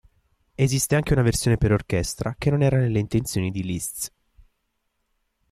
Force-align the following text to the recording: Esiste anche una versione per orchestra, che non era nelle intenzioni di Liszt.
Esiste 0.57 0.95
anche 0.95 1.13
una 1.13 1.21
versione 1.21 1.57
per 1.59 1.71
orchestra, 1.71 2.33
che 2.35 2.49
non 2.49 2.63
era 2.63 2.75
nelle 2.79 2.97
intenzioni 2.97 3.51
di 3.51 3.61
Liszt. 3.61 4.11